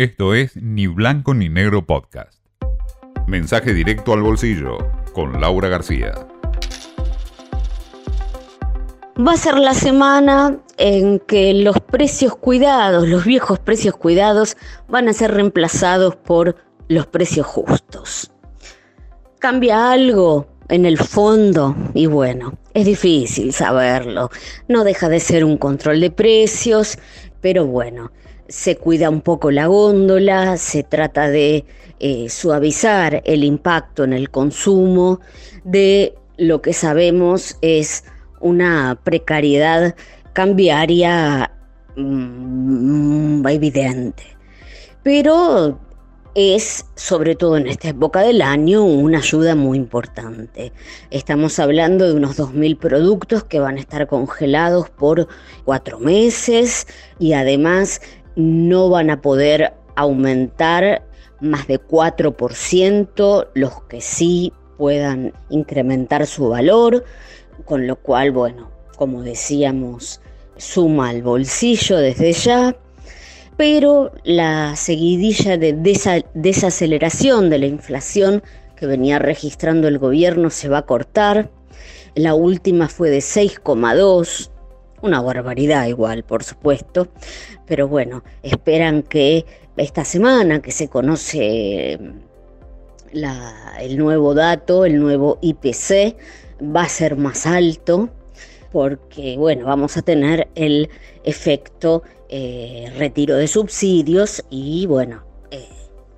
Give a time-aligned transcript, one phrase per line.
[0.00, 2.40] Esto es Ni Blanco ni Negro Podcast.
[3.26, 4.78] Mensaje directo al bolsillo
[5.12, 6.14] con Laura García.
[9.18, 14.56] Va a ser la semana en que los precios cuidados, los viejos precios cuidados,
[14.88, 16.56] van a ser reemplazados por
[16.88, 18.32] los precios justos.
[19.38, 21.76] ¿Cambia algo en el fondo?
[21.92, 24.30] Y bueno, es difícil saberlo.
[24.66, 26.96] No deja de ser un control de precios,
[27.42, 28.12] pero bueno,
[28.50, 31.64] se cuida un poco la góndola, se trata de
[32.00, 35.20] eh, suavizar el impacto en el consumo
[35.64, 38.04] de lo que sabemos es
[38.40, 39.94] una precariedad
[40.32, 41.52] cambiaria
[41.96, 44.24] mm, evidente.
[45.02, 45.78] Pero
[46.34, 50.72] es, sobre todo en esta época del año, una ayuda muy importante.
[51.10, 55.28] Estamos hablando de unos 2.000 productos que van a estar congelados por
[55.64, 56.86] cuatro meses
[57.18, 58.00] y además
[58.40, 61.02] no van a poder aumentar
[61.40, 67.04] más de 4% los que sí puedan incrementar su valor
[67.64, 70.20] con lo cual, bueno, como decíamos,
[70.56, 72.76] suma al bolsillo desde ya,
[73.56, 75.72] pero la seguidilla de
[76.34, 78.42] desaceleración de la inflación
[78.76, 81.50] que venía registrando el gobierno se va a cortar.
[82.14, 84.50] La última fue de 6,2,
[85.02, 87.08] una barbaridad igual, por supuesto,
[87.66, 89.44] pero bueno, esperan que
[89.76, 91.98] esta semana que se conoce
[93.12, 96.16] el nuevo dato, el nuevo IPC,
[96.62, 98.10] va a ser más alto
[98.72, 100.88] porque, bueno, vamos a tener el
[101.24, 105.68] efecto eh, retiro de subsidios y, bueno, eh,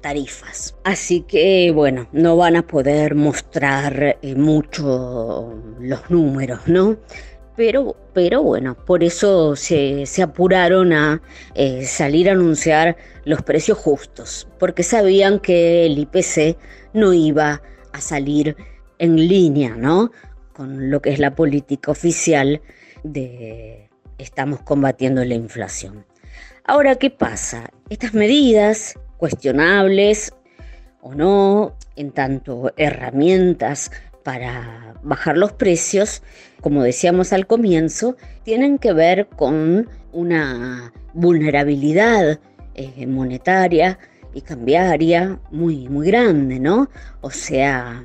[0.00, 0.74] tarifas.
[0.82, 6.96] Así que, bueno, no van a poder mostrar eh, mucho los números, ¿no?
[7.56, 11.20] Pero, pero bueno, por eso se, apuraron a
[11.84, 16.56] salir a anunciar los precios justos, porque sabían que el IPC
[16.94, 17.60] no iba
[17.92, 18.56] a salir
[18.98, 20.10] en línea, ¿no?
[20.60, 22.60] con lo que es la política oficial
[23.02, 23.88] de
[24.18, 26.04] estamos combatiendo la inflación.
[26.64, 27.70] Ahora, ¿qué pasa?
[27.88, 30.34] Estas medidas, cuestionables
[31.00, 33.90] o no, en tanto herramientas
[34.22, 36.22] para bajar los precios,
[36.60, 42.40] como decíamos al comienzo, tienen que ver con una vulnerabilidad
[42.74, 43.98] eh, monetaria
[44.34, 46.88] y cambiaria muy, muy grande, ¿no?
[47.20, 48.02] O sea,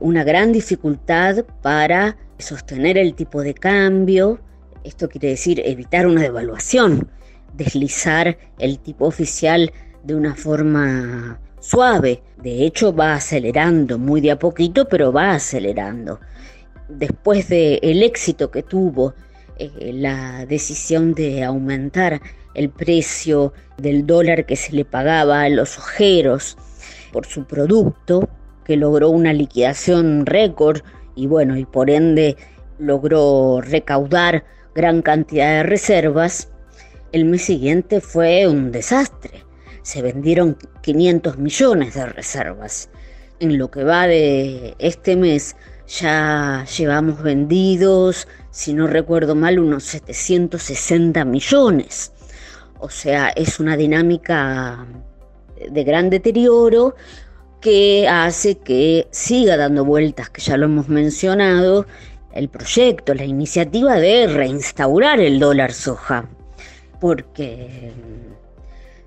[0.00, 4.40] una gran dificultad para sostener el tipo de cambio.
[4.84, 7.08] Esto quiere decir evitar una devaluación,
[7.54, 9.72] deslizar el tipo oficial
[10.04, 12.22] de una forma suave.
[12.36, 16.20] De hecho, va acelerando muy de a poquito, pero va acelerando.
[16.88, 19.14] Después del el éxito que tuvo
[19.58, 22.20] eh, la decisión de aumentar
[22.54, 26.56] el precio del dólar que se le pagaba a los ojeros
[27.12, 28.28] por su producto,
[28.64, 30.80] que logró una liquidación récord
[31.14, 32.36] y bueno, y por ende
[32.78, 34.44] logró recaudar
[34.74, 36.50] gran cantidad de reservas,
[37.12, 39.44] el mes siguiente fue un desastre.
[39.86, 42.88] Se vendieron 500 millones de reservas.
[43.38, 45.54] En lo que va de este mes
[45.86, 52.10] ya llevamos vendidos, si no recuerdo mal, unos 760 millones.
[52.80, 54.84] O sea, es una dinámica
[55.70, 56.96] de gran deterioro
[57.60, 61.86] que hace que siga dando vueltas, que ya lo hemos mencionado,
[62.32, 66.28] el proyecto, la iniciativa de reinstaurar el dólar soja,
[67.00, 67.92] porque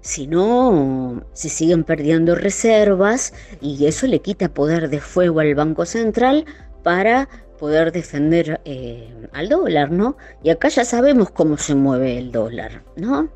[0.09, 3.31] si no, se siguen perdiendo reservas
[3.62, 6.46] y eso le quita poder de fuego al Banco Central
[6.84, 10.18] para poder defender eh, al dólar, ¿no?
[10.42, 13.30] Y acá ya sabemos cómo se mueve el dólar, ¿no?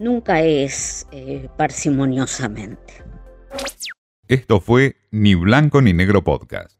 [0.00, 3.02] Nunca es eh, parsimoniosamente.
[4.28, 6.76] Esto fue Ni Blanco ni Negro Podcast.